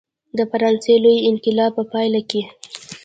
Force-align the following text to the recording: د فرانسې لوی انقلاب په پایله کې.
د 0.37 0.39
فرانسې 0.51 0.93
لوی 1.03 1.17
انقلاب 1.29 1.71
په 1.77 1.83
پایله 1.91 2.21
کې. 2.29 2.41